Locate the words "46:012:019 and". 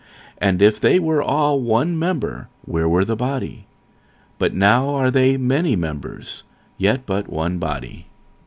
0.41-0.61